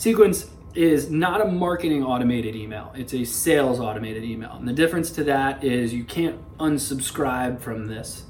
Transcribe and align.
Sequence 0.00 0.46
is 0.76 1.10
not 1.10 1.40
a 1.40 1.44
marketing 1.44 2.04
automated 2.04 2.54
email, 2.54 2.92
it's 2.94 3.12
a 3.14 3.24
sales 3.24 3.80
automated 3.80 4.22
email. 4.22 4.52
And 4.52 4.68
the 4.68 4.72
difference 4.72 5.10
to 5.10 5.24
that 5.24 5.64
is 5.64 5.92
you 5.92 6.04
can't 6.04 6.38
unsubscribe 6.58 7.60
from 7.60 7.88
this. 7.88 8.22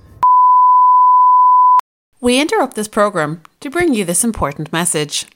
We 2.22 2.40
interrupt 2.40 2.74
this 2.74 2.88
program 2.88 3.42
to 3.60 3.68
bring 3.68 3.92
you 3.92 4.06
this 4.06 4.24
important 4.24 4.72
message. 4.72 5.26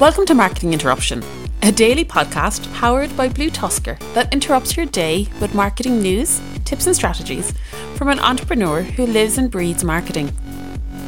Welcome 0.00 0.26
to 0.26 0.34
Marketing 0.34 0.72
Interruption, 0.72 1.22
a 1.62 1.70
daily 1.70 2.04
podcast 2.04 2.74
powered 2.74 3.16
by 3.16 3.28
BlueTuskr 3.28 3.96
that 4.14 4.34
interrupts 4.34 4.76
your 4.76 4.86
day 4.86 5.28
with 5.40 5.54
marketing 5.54 6.02
news, 6.02 6.40
tips, 6.70 6.86
and 6.86 6.94
strategies 6.94 7.52
from 7.96 8.06
an 8.06 8.20
entrepreneur 8.20 8.82
who 8.82 9.04
lives 9.04 9.38
and 9.38 9.50
breathes 9.50 9.82
marketing. 9.82 10.30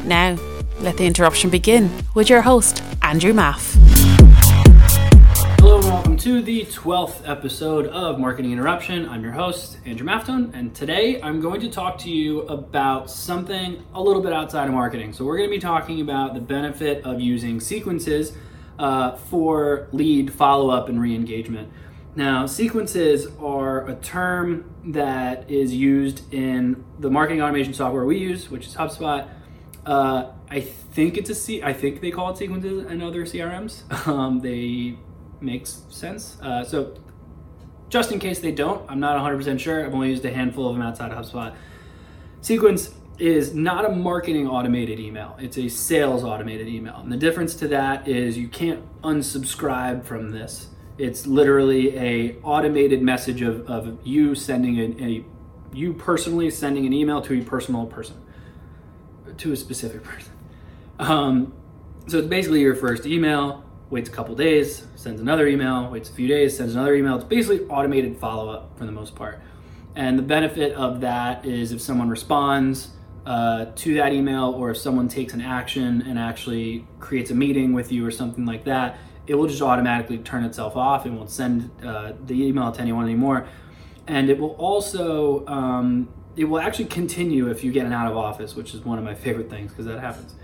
Now, 0.05 0.37
let 0.81 0.97
the 0.97 1.07
interruption 1.07 1.51
begin 1.51 1.89
with 2.15 2.29
your 2.29 2.43
host, 2.43 2.83
Andrew 3.01 3.33
Maff. 3.33 3.77
Hello 5.61 5.77
and 5.79 5.87
welcome 5.87 6.17
to 6.17 6.43
the 6.43 6.65
12th 6.65 7.29
episode 7.29 7.87
of 7.87 8.19
Marketing 8.19 8.51
Interruption. 8.51 9.09
I'm 9.09 9.23
your 9.23 9.31
host, 9.31 9.79
Andrew 9.87 10.05
Maftone, 10.05 10.53
and 10.53 10.75
today 10.75 11.23
I'm 11.23 11.41
going 11.41 11.61
to 11.61 11.71
talk 11.71 11.97
to 11.99 12.11
you 12.11 12.41
about 12.49 13.09
something 13.09 13.85
a 13.95 14.03
little 14.03 14.21
bit 14.21 14.33
outside 14.33 14.67
of 14.67 14.75
marketing. 14.75 15.13
So, 15.13 15.25
we're 15.25 15.37
going 15.37 15.49
to 15.49 15.55
be 15.55 15.61
talking 15.61 16.01
about 16.01 16.35
the 16.35 16.41
benefit 16.41 17.05
of 17.05 17.21
using 17.21 17.61
sequences 17.61 18.33
uh, 18.81 19.13
for 19.13 19.87
lead 19.93 20.33
follow 20.33 20.71
up 20.71 20.89
and 20.89 21.01
re 21.01 21.15
engagement. 21.15 21.71
Now, 22.15 22.45
sequences 22.45 23.27
are 23.41 23.89
a 23.89 23.95
term 23.95 24.71
that 24.93 25.51
is 25.51 25.75
used 25.75 26.33
in 26.33 26.85
the 26.99 27.11
marketing 27.11 27.41
automation 27.41 27.73
software 27.73 28.05
we 28.05 28.19
use, 28.19 28.51
which 28.51 28.67
is 28.67 28.75
HubSpot. 28.75 29.29
Uh, 29.87 30.33
I 30.51 30.61
think 30.61 31.17
it's 31.17 31.31
a 31.31 31.35
C. 31.35 31.63
I 31.63 31.73
think 31.73 32.03
they 32.03 32.11
call 32.11 32.31
it 32.31 32.37
sequences 32.37 32.85
in 32.91 33.03
other 33.03 33.25
CRMs. 33.25 33.83
Um, 34.13 34.41
they 34.41 34.99
makes 35.41 35.85
sense. 35.89 36.39
Uh, 36.41 36.65
so, 36.65 36.95
just 37.89 38.13
in 38.13 38.19
case 38.19 38.41
they 38.41 38.53
don't, 38.53 38.89
I'm 38.91 39.01
not 39.01 39.19
100% 39.19 39.59
sure. 39.59 39.85
I've 39.85 39.95
only 39.95 40.11
used 40.11 40.25
a 40.25 40.33
handful 40.33 40.69
of 40.69 40.75
them 40.75 40.83
outside 40.83 41.11
of 41.11 41.19
HubSpot. 41.19 41.55
Sequence 42.43 42.95
is 43.19 43.55
not 43.55 43.85
a 43.85 43.89
marketing 43.89 44.49
automated 44.49 44.99
email, 44.99 45.37
it's 45.41 45.57
a 45.57 45.69
sales 45.69 46.25
automated 46.25 46.69
email. 46.69 46.97
And 46.97 47.11
the 47.11 47.17
difference 47.17 47.55
to 47.57 47.69
that 47.69 48.09
is 48.09 48.37
you 48.37 48.49
can't 48.49 48.83
unsubscribe 49.03 50.05
from 50.05 50.31
this. 50.31 50.69
It's 51.03 51.27
literally 51.27 51.99
a 51.99 52.37
automated 52.45 53.03
message 53.03 53.43
of, 53.43 53.69
of 53.69 53.99
you 54.07 54.37
sending 54.37 54.79
a, 54.79 55.05
a 55.05 55.25
you 55.73 55.95
personally 55.95 56.49
sending 56.49 56.87
an 56.87 56.93
email 56.93 57.21
to 57.23 57.41
a 57.41 57.43
personal 57.43 57.87
person, 57.87 58.23
to 59.37 59.51
a 59.51 59.57
specific 59.57 60.05
person. 60.05 60.33
Um, 61.01 61.55
so 62.07 62.19
it's 62.19 62.29
basically 62.29 62.61
your 62.61 62.77
first 62.77 63.05
email, 63.05 63.65
waits 63.91 64.09
a 64.09 64.13
couple 64.13 64.37
days, 64.37 64.87
sends 64.95 65.21
another 65.21 65.49
email, 65.49 65.91
waits 65.91 66.09
a 66.09 66.13
few 66.13 66.29
days, 66.29 66.57
sends 66.57 66.77
another 66.77 66.95
email. 66.95 67.17
It's 67.17 67.25
basically 67.25 67.67
automated 67.67 68.19
follow 68.19 68.49
up 68.53 68.79
for 68.79 68.87
the 68.87 68.93
most 68.93 69.17
part. 69.17 69.41
And 69.97 70.17
the 70.17 70.23
benefit 70.23 70.73
of 70.75 71.01
that 71.01 71.45
is 71.45 71.73
if 71.73 71.81
someone 71.81 72.11
responds, 72.11 72.91
uh, 73.25 73.67
to 73.77 73.95
that 73.95 74.13
email 74.13 74.47
or 74.47 74.71
if 74.71 74.79
someone 74.79 75.09
takes 75.09 75.33
an 75.33 75.41
action 75.41 76.03
and 76.03 76.19
actually 76.19 76.87
creates 76.99 77.31
a 77.31 77.35
meeting 77.35 77.73
with 77.73 77.93
you 77.93 78.05
or 78.05 78.11
something 78.11 78.45
like 78.45 78.65
that, 78.65 78.99
it 79.27 79.35
will 79.37 79.47
just 79.47 79.63
automatically 79.63 80.19
turn 80.19 80.45
itself 80.45 80.77
off 80.77 81.07
and 81.07 81.17
won't 81.17 81.31
send 81.31 81.71
uh, 81.85 82.13
the 82.27 82.45
email 82.45 82.73
to 82.73 82.81
anyone 82.81 83.05
anymore. 83.05 83.47
And 84.07 84.29
it 84.29 84.39
will 84.39 84.57
also, 84.57 85.47
um, 85.47 86.09
it 86.35 86.45
will 86.45 86.59
actually 86.59 86.87
continue 86.87 87.49
if 87.49 87.63
you 87.63 87.71
get 87.71 87.87
an 87.87 87.93
out 87.93 88.11
of 88.11 88.17
office, 88.17 88.57
which 88.57 88.75
is 88.75 88.81
one 88.81 88.99
of 88.99 89.05
my 89.05 89.15
favorite 89.27 89.49
things 89.49 89.71
because 89.71 89.87
that 89.87 90.01
happens. 90.01 90.35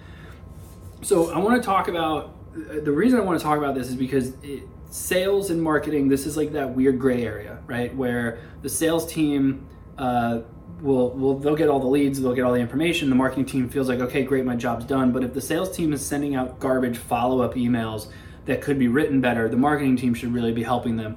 So 1.03 1.33
I 1.33 1.39
want 1.39 1.61
to 1.61 1.67
talk 1.67 1.89
about, 1.89 2.35
the 2.55 2.93
reason 2.93 3.19
I 3.19 3.23
want 3.23 3.39
to 3.39 3.45
talk 3.45 3.59
about 3.59 3.75
this 3.75 3.89
is 3.89 3.95
because 3.95 4.33
it, 4.43 4.63
sales 4.91 5.51
and 5.51 5.63
marketing, 5.63 6.09
this 6.09 6.27
is 6.27 6.37
like 6.37 6.53
that 6.53 6.71
weird 6.71 6.99
gray 6.99 7.25
area, 7.25 7.59
right? 7.67 7.95
Where 7.95 8.39
the 8.63 8.69
sales 8.69 9.11
team, 9.13 9.67
uh, 9.97 10.41
will 10.81 11.11
will 11.11 11.39
they'll 11.39 11.57
get 11.57 11.69
all 11.69 11.81
the 11.81 11.87
leads, 11.87 12.21
they'll 12.21 12.35
get 12.35 12.45
all 12.45 12.53
the 12.53 12.61
information. 12.61 13.09
The 13.09 13.17
marketing 13.17 13.47
team 13.47 13.69
feels 13.69 13.89
like, 13.89 14.01
okay, 14.01 14.23
great, 14.25 14.45
my 14.45 14.57
job's 14.57 14.85
done. 14.85 15.13
But 15.13 15.25
if 15.25 15.35
the 15.35 15.41
sales 15.41 15.75
team 15.75 15.93
is 15.93 16.05
sending 16.05 16.35
out 16.35 16.59
garbage 16.59 16.99
follow 16.99 17.41
up 17.41 17.55
emails 17.55 18.09
that 18.47 18.63
could 18.63 18.79
be 18.79 18.89
written 18.89 19.21
better, 19.21 19.49
the 19.49 19.57
marketing 19.57 19.97
team 19.97 20.15
should 20.15 20.33
really 20.33 20.53
be 20.53 20.63
helping 20.63 20.97
them. 20.97 21.17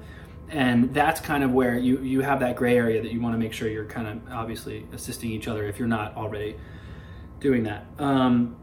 And 0.50 0.94
that's 0.94 1.22
kind 1.22 1.44
of 1.44 1.52
where 1.52 1.78
you 1.78 2.00
you 2.00 2.22
have 2.22 2.40
that 2.42 2.56
gray 2.56 2.76
area 2.76 3.02
that 3.02 3.12
you 3.12 3.22
want 3.22 3.34
to 3.34 3.40
make 3.40 3.54
sure 3.54 3.70
you're 3.70 3.86
kind 3.86 4.08
of 4.08 4.34
obviously 4.34 4.86
assisting 4.94 5.32
each 5.32 5.48
other 5.48 5.66
if 5.66 5.80
you're 5.80 5.88
not 5.88 6.16
already 6.18 6.58
doing 7.40 7.64
that. 7.64 7.86
Um, 8.00 8.58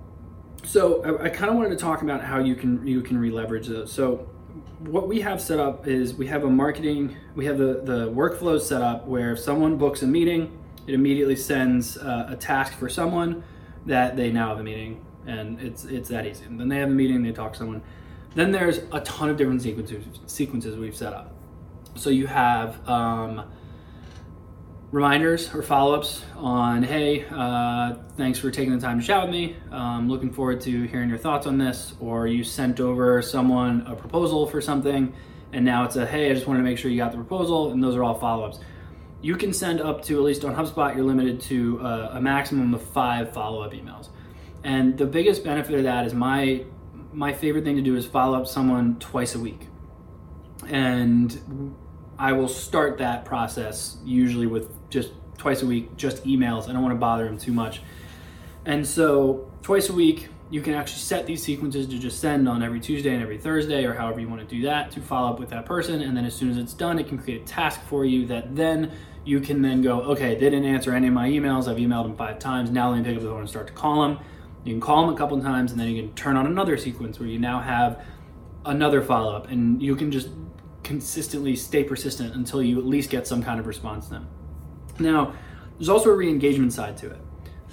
so 0.64 1.02
I, 1.02 1.24
I 1.24 1.28
kind 1.30 1.50
of 1.50 1.56
wanted 1.56 1.70
to 1.70 1.76
talk 1.76 2.02
about 2.02 2.22
how 2.22 2.38
you 2.40 2.54
can 2.54 2.86
you 2.86 3.00
can 3.00 3.18
re-leverage 3.18 3.68
those. 3.68 3.92
So 3.92 4.28
what 4.80 5.08
we 5.08 5.20
have 5.20 5.40
set 5.40 5.58
up 5.58 5.86
is 5.86 6.14
we 6.14 6.26
have 6.26 6.44
a 6.44 6.50
marketing 6.50 7.16
we 7.34 7.46
have 7.46 7.58
the 7.58 7.80
the 7.84 8.10
workflows 8.10 8.62
set 8.62 8.82
up 8.82 9.06
where 9.06 9.32
if 9.32 9.38
someone 9.38 9.76
books 9.76 10.02
a 10.02 10.06
meeting 10.06 10.58
it 10.88 10.94
immediately 10.94 11.36
sends 11.36 11.98
uh, 11.98 12.26
a 12.30 12.36
task 12.36 12.72
for 12.72 12.88
someone 12.88 13.44
that 13.84 14.16
they 14.16 14.32
now 14.32 14.48
have 14.48 14.58
a 14.58 14.62
meeting, 14.62 15.04
and 15.26 15.60
it's 15.60 15.84
it's 15.84 16.08
that 16.08 16.26
easy. 16.26 16.46
And 16.46 16.58
then 16.58 16.68
they 16.68 16.78
have 16.78 16.88
a 16.88 16.92
meeting, 16.92 17.22
they 17.22 17.32
talk 17.32 17.52
to 17.52 17.58
someone. 17.58 17.82
Then 18.34 18.52
there's 18.52 18.78
a 18.92 19.00
ton 19.02 19.28
of 19.28 19.36
different 19.36 19.60
sequences 19.60 20.04
sequences 20.26 20.76
we've 20.76 20.96
set 20.96 21.12
up. 21.12 21.34
So 21.94 22.08
you 22.08 22.26
have 22.26 22.88
um, 22.88 23.44
reminders 24.92 25.54
or 25.54 25.62
follow-ups 25.62 26.24
on, 26.36 26.82
hey, 26.82 27.26
uh, 27.30 27.96
thanks 28.16 28.38
for 28.38 28.50
taking 28.50 28.72
the 28.72 28.80
time 28.80 28.98
to 29.00 29.06
chat 29.06 29.22
with 29.22 29.30
me. 29.30 29.56
Um, 29.70 30.08
looking 30.08 30.32
forward 30.32 30.60
to 30.62 30.84
hearing 30.84 31.10
your 31.10 31.18
thoughts 31.18 31.46
on 31.46 31.58
this. 31.58 31.94
Or 32.00 32.26
you 32.26 32.44
sent 32.44 32.80
over 32.80 33.20
someone 33.20 33.82
a 33.86 33.94
proposal 33.94 34.46
for 34.46 34.60
something, 34.62 35.12
and 35.52 35.64
now 35.64 35.84
it's 35.84 35.96
a, 35.96 36.06
hey, 36.06 36.30
I 36.30 36.34
just 36.34 36.46
wanted 36.46 36.60
to 36.60 36.64
make 36.64 36.78
sure 36.78 36.90
you 36.90 36.96
got 36.96 37.10
the 37.10 37.18
proposal, 37.18 37.72
and 37.72 37.82
those 37.82 37.94
are 37.94 38.04
all 38.04 38.18
follow-ups 38.18 38.60
you 39.20 39.36
can 39.36 39.52
send 39.52 39.80
up 39.80 40.02
to, 40.04 40.16
at 40.16 40.22
least 40.22 40.44
on 40.44 40.54
HubSpot, 40.54 40.94
you're 40.94 41.04
limited 41.04 41.40
to 41.42 41.80
uh, 41.80 42.10
a 42.12 42.20
maximum 42.20 42.74
of 42.74 42.82
five 42.82 43.32
follow 43.32 43.62
up 43.62 43.72
emails. 43.72 44.08
And 44.62 44.96
the 44.96 45.06
biggest 45.06 45.44
benefit 45.44 45.74
of 45.74 45.84
that 45.84 46.06
is 46.06 46.14
my 46.14 46.64
my 47.12 47.32
favorite 47.32 47.64
thing 47.64 47.76
to 47.76 47.82
do 47.82 47.96
is 47.96 48.06
follow 48.06 48.38
up 48.38 48.46
someone 48.46 48.98
twice 48.98 49.34
a 49.34 49.38
week. 49.38 49.66
And 50.68 51.74
I 52.18 52.32
will 52.32 52.48
start 52.48 52.98
that 52.98 53.24
process 53.24 53.96
usually 54.04 54.46
with 54.46 54.68
just 54.90 55.12
twice 55.38 55.62
a 55.62 55.66
week, 55.66 55.96
just 55.96 56.24
emails. 56.24 56.68
I 56.68 56.72
don't 56.72 56.82
want 56.82 56.94
to 56.94 56.98
bother 56.98 57.24
them 57.24 57.38
too 57.38 57.52
much. 57.52 57.80
And 58.64 58.86
so 58.86 59.50
twice 59.62 59.88
a 59.88 59.94
week, 59.94 60.28
you 60.50 60.62
can 60.62 60.74
actually 60.74 61.00
set 61.00 61.26
these 61.26 61.42
sequences 61.42 61.86
to 61.88 61.98
just 61.98 62.20
send 62.20 62.48
on 62.48 62.62
every 62.62 62.80
Tuesday 62.80 63.12
and 63.12 63.22
every 63.22 63.36
Thursday, 63.36 63.84
or 63.84 63.92
however 63.92 64.20
you 64.20 64.28
want 64.28 64.40
to 64.40 64.46
do 64.46 64.62
that 64.62 64.90
to 64.92 65.00
follow 65.00 65.30
up 65.30 65.38
with 65.38 65.50
that 65.50 65.66
person. 65.66 66.00
And 66.00 66.16
then 66.16 66.24
as 66.24 66.34
soon 66.34 66.50
as 66.50 66.56
it's 66.56 66.72
done, 66.72 66.98
it 66.98 67.06
can 67.06 67.18
create 67.18 67.42
a 67.42 67.44
task 67.44 67.82
for 67.82 68.04
you 68.04 68.26
that 68.26 68.56
then 68.56 68.92
you 69.24 69.40
can 69.40 69.60
then 69.60 69.82
go, 69.82 70.00
okay, 70.02 70.34
they 70.34 70.48
didn't 70.48 70.64
answer 70.64 70.94
any 70.94 71.08
of 71.08 71.12
my 71.12 71.28
emails. 71.28 71.68
I've 71.68 71.76
emailed 71.76 72.04
them 72.04 72.16
five 72.16 72.38
times. 72.38 72.70
Now 72.70 72.90
let 72.90 72.98
me 72.98 73.04
pick 73.04 73.16
up 73.16 73.22
the 73.22 73.28
phone 73.28 73.40
and 73.40 73.48
start 73.48 73.66
to 73.66 73.74
call 73.74 74.02
them. 74.02 74.18
You 74.64 74.72
can 74.72 74.80
call 74.80 75.06
them 75.06 75.14
a 75.14 75.18
couple 75.18 75.40
times, 75.40 75.70
and 75.70 75.80
then 75.80 75.88
you 75.88 76.02
can 76.02 76.14
turn 76.14 76.36
on 76.36 76.46
another 76.46 76.76
sequence 76.78 77.18
where 77.18 77.28
you 77.28 77.38
now 77.38 77.60
have 77.60 78.02
another 78.64 79.02
follow 79.02 79.36
up, 79.36 79.48
and 79.48 79.82
you 79.82 79.96
can 79.96 80.10
just 80.10 80.30
consistently 80.82 81.54
stay 81.56 81.84
persistent 81.84 82.34
until 82.34 82.62
you 82.62 82.78
at 82.78 82.86
least 82.86 83.10
get 83.10 83.26
some 83.26 83.42
kind 83.42 83.60
of 83.60 83.66
response 83.66 84.06
to 84.06 84.12
them. 84.12 84.28
Now, 84.98 85.34
there's 85.76 85.90
also 85.90 86.10
a 86.10 86.16
re 86.16 86.28
engagement 86.28 86.72
side 86.72 86.96
to 86.98 87.10
it 87.10 87.20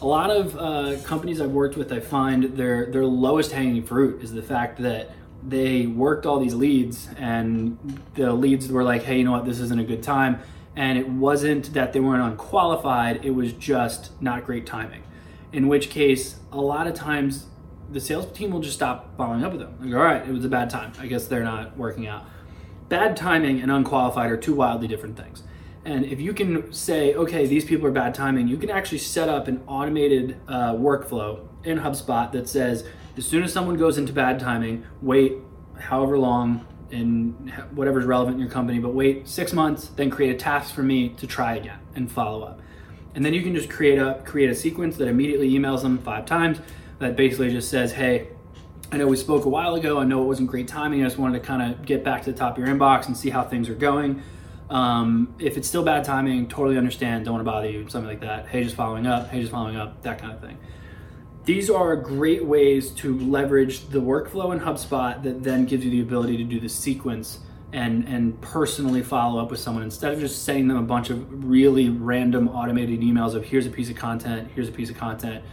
a 0.02 0.06
lot 0.06 0.30
of 0.30 0.58
uh, 0.58 1.02
companies 1.04 1.40
I've 1.40 1.52
worked 1.52 1.78
with, 1.78 1.92
I 1.92 2.00
find 2.00 2.58
their 2.58 2.92
their 2.92 3.06
lowest 3.06 3.52
hanging 3.52 3.84
fruit 3.84 4.22
is 4.22 4.34
the 4.34 4.42
fact 4.42 4.82
that 4.82 5.12
they 5.48 5.86
worked 5.86 6.26
all 6.26 6.40
these 6.40 6.56
leads, 6.56 7.10
and 7.18 7.78
the 8.16 8.34
leads 8.34 8.70
were 8.70 8.84
like, 8.84 9.04
"Hey, 9.04 9.20
you 9.20 9.24
know 9.24 9.32
what? 9.32 9.46
This 9.46 9.60
isn't 9.60 9.80
a 9.80 9.84
good 9.84 10.04
time." 10.04 10.40
And 10.76 10.98
it 10.98 11.08
wasn't 11.08 11.74
that 11.74 11.94
they 11.94 12.00
weren't 12.00 12.24
unqualified; 12.24 13.24
it 13.24 13.32
was 13.32 13.54
just 13.54 14.22
not 14.22 14.46
great 14.46 14.66
timing. 14.66 15.04
In 15.54 15.68
which 15.68 15.90
case, 15.90 16.38
a 16.52 16.60
lot 16.60 16.88
of 16.88 16.94
times 16.94 17.46
the 17.90 18.02
sales 18.02 18.30
team 18.34 18.52
will 18.52 18.60
just 18.60 18.76
stop 18.76 19.16
following 19.16 19.44
up 19.44 19.52
with 19.52 19.62
them. 19.62 19.78
Like, 19.80 19.94
all 19.94 20.04
right, 20.04 20.28
it 20.28 20.34
was 20.34 20.44
a 20.44 20.50
bad 20.50 20.70
time. 20.70 20.92
I 21.00 21.08
guess 21.08 21.28
they're 21.28 21.44
not 21.44 21.78
working 21.78 22.08
out. 22.08 22.26
Bad 22.90 23.16
timing 23.16 23.62
and 23.62 23.72
unqualified 23.72 24.32
are 24.32 24.38
two 24.38 24.56
wildly 24.56 24.88
different 24.88 25.18
things. 25.18 25.44
And 25.86 26.04
if 26.06 26.20
you 26.20 26.34
can 26.34 26.74
say, 26.74 27.14
okay, 27.14 27.46
these 27.46 27.64
people 27.64 27.86
are 27.86 27.92
bad 27.92 28.16
timing, 28.16 28.48
you 28.48 28.58
can 28.58 28.72
actually 28.72 28.98
set 28.98 29.30
up 29.30 29.48
an 29.48 29.64
automated 29.68 30.36
uh, 30.48 30.74
workflow 30.74 31.48
in 31.64 31.78
HubSpot 31.78 32.32
that 32.32 32.50
says, 32.50 32.86
as 33.16 33.26
soon 33.26 33.44
as 33.44 33.54
someone 33.54 33.78
goes 33.78 34.00
into 34.00 34.12
bad 34.12 34.40
timing, 34.40 34.84
wait 35.02 35.36
however 35.80 36.18
long 36.18 36.66
in 36.90 37.34
whatever's 37.72 38.06
relevant 38.06 38.36
in 38.36 38.42
your 38.42 38.50
company, 38.50 38.80
but 38.80 38.96
wait 38.96 39.28
six 39.28 39.54
months, 39.54 39.88
then 39.90 40.10
create 40.10 40.32
a 40.32 40.38
task 40.38 40.74
for 40.74 40.82
me 40.82 41.10
to 41.10 41.28
try 41.28 41.56
again 41.56 41.80
and 41.96 42.12
follow 42.12 42.44
up. 42.44 42.62
And 43.14 43.24
then 43.24 43.34
you 43.34 43.44
can 43.44 43.56
just 43.56 43.70
create 43.70 44.00
a 44.00 44.22
create 44.26 44.50
a 44.50 44.56
sequence 44.56 44.98
that 44.98 45.08
immediately 45.08 45.52
emails 45.52 45.84
them 45.84 46.00
five 46.00 46.26
times 46.26 46.60
that 47.00 47.16
basically 47.16 47.52
just 47.52 47.70
says, 47.70 47.94
hey, 47.94 48.30
I 48.92 48.98
know 48.98 49.08
we 49.08 49.18
spoke 49.18 49.46
a 49.46 49.50
while 49.50 49.76
ago. 49.76 50.00
I 50.00 50.04
know 50.04 50.22
it 50.22 50.26
wasn't 50.26 50.50
great 50.50 50.68
timing. 50.68 51.02
I 51.02 51.06
just 51.06 51.18
wanted 51.18 51.40
to 51.42 51.46
kind 51.46 51.62
of 51.62 51.86
get 51.86 52.04
back 52.04 52.24
to 52.24 52.32
the 52.32 52.38
top 52.38 52.58
of 52.58 52.64
your 52.64 52.74
inbox 52.74 53.08
and 53.08 53.16
see 53.16 53.30
how 53.30 53.44
things 53.44 53.70
are 53.70 53.76
going. 53.76 54.22
Um, 54.70 55.36
if 55.40 55.58
it's 55.58 55.68
still 55.68 55.84
bad 55.84 56.04
timing, 56.04 56.48
totally 56.48 56.78
understand. 56.78 57.26
Don't 57.26 57.36
want 57.36 57.46
to 57.46 57.52
bother 57.52 57.70
you. 57.70 57.88
Something 57.90 58.10
like 58.10 58.22
that. 58.22 58.48
Hey, 58.48 58.64
just 58.64 58.76
following 58.76 59.06
up. 59.06 59.30
Hey, 59.30 59.40
just 59.40 59.52
following 59.52 59.76
up. 59.76 60.02
That 60.02 60.20
kind 60.20 60.34
of 60.34 60.42
thing. 60.42 60.58
These 61.46 61.70
are 61.70 61.96
great 61.96 62.44
ways 62.44 62.90
to 62.92 63.20
leverage 63.20 63.88
the 63.90 64.00
workflow 64.00 64.52
in 64.52 64.60
HubSpot 64.62 65.22
that 65.22 65.44
then 65.44 65.66
gives 65.66 65.86
you 65.86 65.92
the 65.92 66.02
ability 66.02 66.38
to 66.38 66.44
do 66.44 66.60
the 66.60 66.70
sequence 66.70 67.40
and 67.72 68.08
and 68.08 68.40
personally 68.42 69.04
follow 69.04 69.42
up 69.42 69.52
with 69.52 69.60
someone 69.60 69.84
instead 69.84 70.14
of 70.14 70.20
just 70.20 70.44
sending 70.44 70.68
them 70.68 70.78
a 70.78 70.82
bunch 70.82 71.10
of 71.10 71.44
really 71.44 71.90
random 71.90 72.48
automated 72.48 73.02
emails 73.02 73.36
of 73.36 73.44
here's 73.44 73.68
a 73.68 73.70
piece 73.70 73.90
of 73.90 73.96
content, 73.96 74.50
here's 74.56 74.70
a 74.70 74.72
piece 74.72 74.90
of 74.90 74.98
content. 74.98 75.44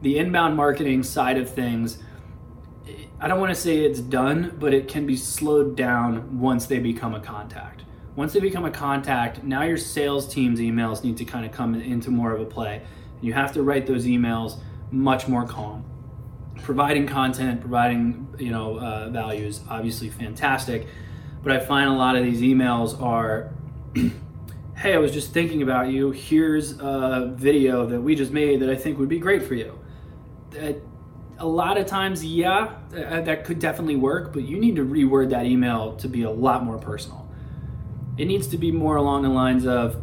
The 0.00 0.18
inbound 0.18 0.56
marketing 0.56 1.02
side 1.02 1.36
of 1.36 1.50
things, 1.50 1.98
I 3.20 3.28
don't 3.28 3.38
want 3.38 3.54
to 3.54 3.60
say 3.60 3.78
it's 3.78 4.00
done, 4.00 4.56
but 4.58 4.72
it 4.72 4.88
can 4.88 5.06
be 5.06 5.16
slowed 5.16 5.76
down 5.76 6.40
once 6.40 6.66
they 6.66 6.78
become 6.78 7.14
a 7.14 7.20
contact. 7.20 7.82
Once 8.18 8.32
they 8.32 8.40
become 8.40 8.64
a 8.64 8.70
contact, 8.70 9.44
now 9.44 9.62
your 9.62 9.76
sales 9.76 10.26
team's 10.26 10.58
emails 10.58 11.04
need 11.04 11.16
to 11.16 11.24
kind 11.24 11.46
of 11.46 11.52
come 11.52 11.74
into 11.74 12.10
more 12.10 12.32
of 12.32 12.40
a 12.40 12.44
play. 12.44 12.82
You 13.20 13.32
have 13.32 13.52
to 13.52 13.62
write 13.62 13.86
those 13.86 14.06
emails 14.06 14.58
much 14.90 15.28
more 15.28 15.46
calm. 15.46 15.84
Providing 16.62 17.06
content, 17.06 17.60
providing 17.60 18.26
you 18.36 18.50
know 18.50 18.78
uh, 18.78 19.08
obviously 19.70 20.10
fantastic 20.10 20.88
but 21.42 21.52
I 21.52 21.60
find 21.60 21.88
a 21.88 21.92
lot 21.92 22.16
of 22.16 22.24
these 22.24 22.40
emails 22.40 23.00
are, 23.00 23.52
hey, 24.76 24.94
I 24.94 24.98
was 24.98 25.12
just 25.12 25.32
thinking 25.32 25.62
about 25.62 25.88
you. 25.88 26.10
Here's 26.10 26.72
a 26.80 27.32
video 27.36 27.86
that 27.86 28.00
we 28.00 28.14
just 28.14 28.32
made 28.32 28.60
that 28.60 28.70
I 28.70 28.74
think 28.74 28.98
would 28.98 29.08
be 29.08 29.18
great 29.18 29.42
for 29.44 29.54
you. 29.54 29.78
a 31.38 31.46
lot 31.46 31.78
of 31.78 31.86
times, 31.86 32.24
yeah, 32.24 32.74
that 32.90 33.44
could 33.44 33.60
definitely 33.60 33.96
work, 33.96 34.32
but 34.32 34.42
you 34.42 34.58
need 34.58 34.76
to 34.76 34.84
reword 34.84 35.30
that 35.30 35.46
email 35.46 35.94
to 35.96 36.08
be 36.08 36.22
a 36.22 36.30
lot 36.30 36.64
more 36.64 36.78
personal. 36.78 37.27
It 38.18 38.26
needs 38.26 38.48
to 38.48 38.58
be 38.58 38.72
more 38.72 38.96
along 38.96 39.22
the 39.22 39.28
lines 39.28 39.64
of, 39.64 39.96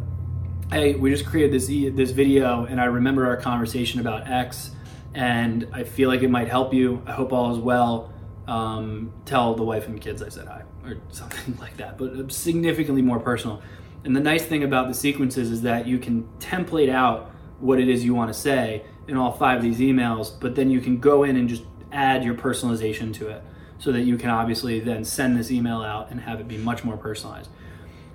hey, 0.72 0.94
we 0.94 1.10
just 1.10 1.26
created 1.26 1.52
this 1.52 1.66
this 1.66 2.10
video, 2.12 2.64
and 2.64 2.80
I 2.80 2.86
remember 2.86 3.26
our 3.26 3.36
conversation 3.36 4.00
about 4.00 4.26
X, 4.26 4.70
and 5.12 5.68
I 5.70 5.84
feel 5.84 6.08
like 6.08 6.22
it 6.22 6.30
might 6.30 6.48
help 6.48 6.72
you. 6.72 7.02
I 7.06 7.12
hope 7.12 7.32
all 7.34 7.54
is 7.54 7.58
well. 7.58 8.12
Um, 8.48 9.12
tell 9.26 9.54
the 9.54 9.64
wife 9.64 9.86
and 9.86 10.00
kids 10.00 10.22
I 10.22 10.30
said 10.30 10.46
hi 10.46 10.62
or 10.84 10.96
something 11.10 11.58
like 11.60 11.76
that, 11.76 11.98
but 11.98 12.32
significantly 12.32 13.02
more 13.02 13.20
personal. 13.20 13.60
And 14.04 14.16
the 14.16 14.20
nice 14.20 14.46
thing 14.46 14.64
about 14.64 14.88
the 14.88 14.94
sequences 14.94 15.50
is 15.50 15.62
that 15.62 15.86
you 15.86 15.98
can 15.98 16.26
template 16.38 16.88
out 16.88 17.32
what 17.58 17.78
it 17.78 17.88
is 17.88 18.04
you 18.04 18.14
want 18.14 18.32
to 18.32 18.38
say 18.38 18.84
in 19.08 19.16
all 19.16 19.32
five 19.32 19.58
of 19.58 19.62
these 19.62 19.80
emails, 19.80 20.32
but 20.40 20.54
then 20.54 20.70
you 20.70 20.80
can 20.80 20.98
go 20.98 21.24
in 21.24 21.36
and 21.36 21.48
just 21.48 21.64
add 21.92 22.24
your 22.24 22.34
personalization 22.34 23.12
to 23.14 23.28
it 23.28 23.42
so 23.78 23.92
that 23.92 24.02
you 24.02 24.16
can 24.16 24.30
obviously 24.30 24.80
then 24.80 25.04
send 25.04 25.36
this 25.36 25.50
email 25.50 25.82
out 25.82 26.10
and 26.10 26.20
have 26.20 26.40
it 26.40 26.48
be 26.48 26.56
much 26.56 26.82
more 26.82 26.96
personalized. 26.96 27.50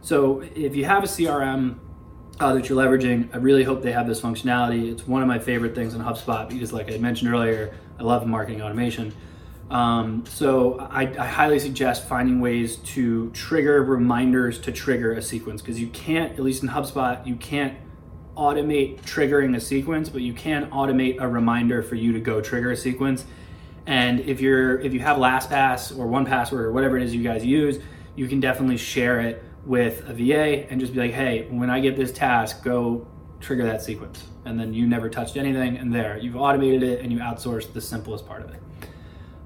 So 0.01 0.41
if 0.55 0.75
you 0.75 0.85
have 0.85 1.03
a 1.03 1.07
CRM 1.07 1.77
uh, 2.39 2.53
that 2.55 2.67
you're 2.67 2.77
leveraging, 2.77 3.33
I 3.33 3.37
really 3.37 3.63
hope 3.63 3.83
they 3.83 3.91
have 3.91 4.07
this 4.07 4.19
functionality. 4.19 4.91
It's 4.91 5.07
one 5.07 5.21
of 5.21 5.27
my 5.27 5.39
favorite 5.39 5.75
things 5.75 5.93
in 5.93 6.01
HubSpot 6.01 6.49
because, 6.49 6.73
like 6.73 6.91
I 6.91 6.97
mentioned 6.97 7.31
earlier, 7.31 7.75
I 7.99 8.03
love 8.03 8.25
marketing 8.25 8.61
automation. 8.61 9.13
Um, 9.69 10.25
so 10.25 10.79
I, 10.79 11.03
I, 11.03 11.27
highly 11.27 11.57
suggest 11.57 12.05
finding 12.05 12.41
ways 12.41 12.75
to 12.77 13.29
trigger 13.29 13.81
reminders 13.81 14.59
to 14.61 14.71
trigger 14.73 15.13
a 15.13 15.21
sequence 15.21 15.61
because 15.61 15.79
you 15.79 15.87
can't, 15.87 16.33
at 16.33 16.39
least 16.39 16.61
in 16.61 16.67
HubSpot, 16.67 17.25
you 17.25 17.37
can't 17.37 17.77
automate 18.35 18.99
triggering 19.03 19.55
a 19.55 19.61
sequence, 19.61 20.09
but 20.09 20.23
you 20.23 20.33
can 20.33 20.69
automate 20.71 21.21
a 21.21 21.27
reminder 21.27 21.81
for 21.81 21.95
you 21.95 22.11
to 22.11 22.19
go 22.19 22.41
trigger 22.41 22.71
a 22.71 22.75
sequence. 22.75 23.23
And 23.85 24.19
if 24.21 24.41
you're 24.41 24.77
if 24.81 24.93
you 24.93 24.99
have 24.99 25.15
LastPass 25.15 25.97
or 25.97 26.05
1Password 26.05 26.59
or 26.59 26.71
whatever 26.73 26.97
it 26.97 27.03
is 27.03 27.15
you 27.15 27.23
guys 27.23 27.45
use, 27.45 27.79
you 28.17 28.27
can 28.27 28.41
definitely 28.41 28.77
share 28.77 29.21
it 29.21 29.41
with 29.65 30.07
a 30.07 30.13
VA 30.13 30.69
and 30.69 30.79
just 30.79 30.93
be 30.93 30.99
like, 30.99 31.11
hey, 31.11 31.47
when 31.49 31.69
I 31.69 31.79
get 31.79 31.95
this 31.95 32.11
task, 32.11 32.63
go 32.63 33.07
trigger 33.39 33.63
that 33.65 33.81
sequence. 33.81 34.23
And 34.45 34.59
then 34.59 34.73
you 34.73 34.87
never 34.87 35.09
touched 35.09 35.37
anything, 35.37 35.77
and 35.77 35.93
there, 35.93 36.17
you've 36.17 36.35
automated 36.35 36.81
it 36.83 37.01
and 37.01 37.11
you 37.11 37.19
outsourced 37.19 37.73
the 37.73 37.81
simplest 37.81 38.25
part 38.27 38.43
of 38.43 38.51
it. 38.53 38.61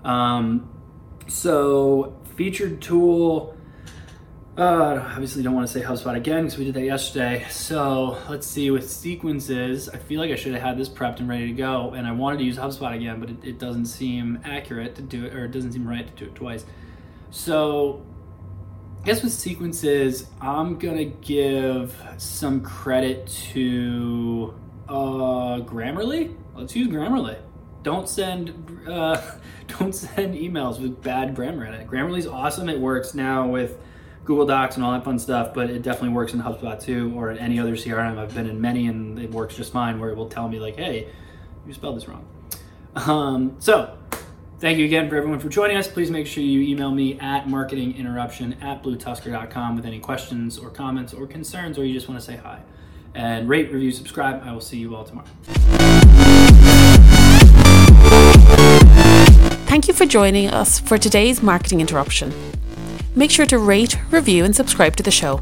Um, 0.05 0.69
so 1.27 2.17
featured 2.35 2.81
tool. 2.81 3.57
Uh, 4.57 5.03
obviously, 5.13 5.43
don't 5.43 5.53
want 5.53 5.67
to 5.67 5.73
say 5.73 5.81
HubSpot 5.81 6.15
again 6.15 6.43
because 6.43 6.57
we 6.57 6.63
did 6.63 6.75
that 6.75 6.85
yesterday. 6.85 7.45
So 7.49 8.17
let's 8.29 8.47
see 8.47 8.71
with 8.71 8.89
sequences. 8.89 9.89
I 9.89 9.97
feel 9.97 10.21
like 10.21 10.31
I 10.31 10.35
should 10.35 10.53
have 10.53 10.61
had 10.61 10.77
this 10.77 10.87
prepped 10.87 11.19
and 11.19 11.27
ready 11.27 11.47
to 11.47 11.53
go, 11.53 11.91
and 11.91 12.07
I 12.07 12.13
wanted 12.13 12.37
to 12.37 12.45
use 12.45 12.57
HubSpot 12.57 12.95
again, 12.95 13.19
but 13.19 13.29
it, 13.29 13.43
it 13.43 13.59
doesn't 13.59 13.87
seem 13.87 14.39
accurate 14.45 14.95
to 14.95 15.01
do 15.01 15.25
it, 15.25 15.33
or 15.33 15.43
it 15.43 15.51
doesn't 15.51 15.73
seem 15.73 15.85
right 15.85 16.07
to 16.07 16.13
do 16.13 16.31
it 16.31 16.35
twice. 16.35 16.65
So 17.31 18.05
I 19.05 19.07
guess 19.09 19.21
with 19.21 19.33
sequences, 19.33 20.25
I'm 20.41 20.79
gonna 20.79 21.05
give 21.05 21.95
some 22.17 22.61
credit 22.61 23.27
to 23.53 24.51
uh, 24.89 25.59
Grammarly. 25.59 26.35
Let's 26.55 26.75
use 26.75 26.87
Grammarly. 26.87 27.37
Don't 27.83 28.09
send 28.09 28.49
uh, 28.89 29.21
don't 29.67 29.93
send 29.93 30.33
emails 30.33 30.79
with 30.79 31.03
bad 31.03 31.35
grammar 31.35 31.65
in 31.65 31.75
it. 31.75 31.87
Grammarly's 31.87 32.25
awesome. 32.25 32.67
It 32.67 32.79
works 32.79 33.13
now 33.13 33.47
with 33.47 33.77
Google 34.23 34.47
Docs 34.47 34.77
and 34.77 34.83
all 34.83 34.93
that 34.93 35.03
fun 35.03 35.19
stuff, 35.19 35.53
but 35.53 35.69
it 35.69 35.83
definitely 35.83 36.09
works 36.09 36.33
in 36.33 36.41
HubSpot 36.41 36.81
too, 36.83 37.13
or 37.15 37.29
in 37.29 37.37
any 37.37 37.59
other 37.59 37.73
CRM. 37.75 38.17
I've 38.17 38.33
been 38.33 38.49
in 38.49 38.59
many, 38.59 38.87
and 38.87 39.19
it 39.19 39.29
works 39.29 39.55
just 39.55 39.71
fine. 39.71 39.99
Where 39.99 40.09
it 40.09 40.17
will 40.17 40.29
tell 40.29 40.49
me 40.49 40.59
like, 40.59 40.77
"Hey, 40.77 41.09
you 41.67 41.73
spelled 41.75 41.97
this 41.97 42.07
wrong." 42.07 42.25
Um, 42.95 43.55
so, 43.59 43.99
thank 44.59 44.77
you 44.77 44.85
again 44.85 45.09
for 45.09 45.15
everyone 45.15 45.39
for 45.39 45.49
joining 45.49 45.77
us. 45.77 45.87
Please 45.87 46.11
make 46.11 46.27
sure 46.27 46.43
you 46.43 46.61
email 46.61 46.91
me 46.91 47.19
at 47.19 47.45
marketinginterruption 47.45 48.61
at 48.63 48.83
bluetuskr.com 48.83 49.75
with 49.75 49.85
any 49.85 49.99
questions 49.99 50.57
or 50.57 50.69
comments 50.69 51.13
or 51.13 51.27
concerns, 51.27 51.77
or 51.77 51.85
you 51.85 51.93
just 51.93 52.07
want 52.07 52.19
to 52.19 52.25
say 52.25 52.37
hi. 52.37 52.61
And 53.13 53.47
rate, 53.47 53.71
review, 53.71 53.91
subscribe. 53.91 54.43
I 54.43 54.51
will 54.51 54.61
see 54.61 54.77
you 54.77 54.95
all 54.95 55.05
tomorrow. 55.05 55.27
Thank 59.67 59.87
you 59.87 59.93
for 59.93 60.05
joining 60.05 60.49
us 60.49 60.79
for 60.79 60.97
today's 60.97 61.41
marketing 61.41 61.81
interruption. 61.81 62.33
Make 63.15 63.31
sure 63.31 63.45
to 63.45 63.57
rate, 63.57 63.97
review, 64.11 64.43
and 64.43 64.55
subscribe 64.55 64.95
to 64.97 65.03
the 65.03 65.11
show. 65.11 65.41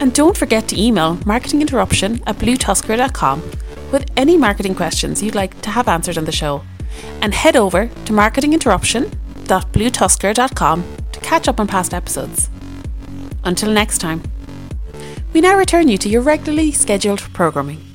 And 0.00 0.14
don't 0.14 0.36
forget 0.36 0.68
to 0.68 0.80
email 0.80 1.16
marketinginterruption 1.18 2.22
at 2.26 2.36
bluetuskr.com 2.38 3.42
with 3.90 4.08
any 4.16 4.36
marketing 4.36 4.74
questions 4.74 5.22
you'd 5.22 5.34
like 5.34 5.60
to 5.62 5.70
have 5.70 5.88
answered 5.88 6.18
on 6.18 6.24
the 6.24 6.32
show. 6.32 6.62
And 7.22 7.34
head 7.34 7.56
over 7.56 7.88
to 7.88 8.12
marketinginterruption.bluetuskr.com 8.12 10.96
to 11.12 11.20
catch 11.20 11.48
up 11.48 11.60
on 11.60 11.66
past 11.66 11.94
episodes. 11.94 12.50
Until 13.44 13.72
next 13.72 13.98
time, 13.98 14.22
we 15.32 15.40
now 15.40 15.56
return 15.56 15.88
you 15.88 15.96
to 15.98 16.08
your 16.08 16.22
regularly 16.22 16.72
scheduled 16.72 17.20
programming. 17.32 17.87